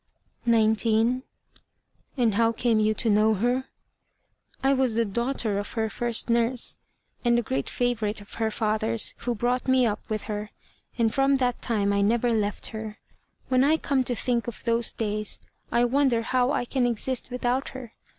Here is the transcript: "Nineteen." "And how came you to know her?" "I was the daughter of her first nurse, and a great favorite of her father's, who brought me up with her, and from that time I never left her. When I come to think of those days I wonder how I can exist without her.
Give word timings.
"Nineteen." 0.47 1.21
"And 2.17 2.33
how 2.33 2.53
came 2.53 2.79
you 2.79 2.95
to 2.95 3.07
know 3.07 3.35
her?" 3.35 3.65
"I 4.63 4.73
was 4.73 4.95
the 4.95 5.05
daughter 5.05 5.59
of 5.59 5.73
her 5.73 5.91
first 5.91 6.27
nurse, 6.27 6.77
and 7.23 7.37
a 7.37 7.43
great 7.43 7.69
favorite 7.69 8.19
of 8.19 8.33
her 8.41 8.49
father's, 8.49 9.13
who 9.19 9.35
brought 9.35 9.67
me 9.67 9.85
up 9.85 10.09
with 10.09 10.23
her, 10.23 10.49
and 10.97 11.13
from 11.13 11.37
that 11.37 11.61
time 11.61 11.93
I 11.93 12.01
never 12.01 12.31
left 12.33 12.69
her. 12.69 12.97
When 13.47 13.63
I 13.63 13.77
come 13.77 14.03
to 14.05 14.15
think 14.15 14.47
of 14.47 14.63
those 14.63 14.91
days 14.91 15.39
I 15.71 15.85
wonder 15.85 16.23
how 16.23 16.49
I 16.51 16.65
can 16.65 16.87
exist 16.87 17.29
without 17.29 17.69
her. 17.77 17.93